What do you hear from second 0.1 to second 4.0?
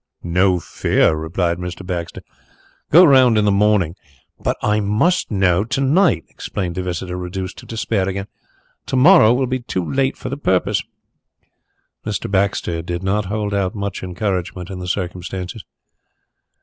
No fear!" replied Mr. Baxter. "Go round in the morning"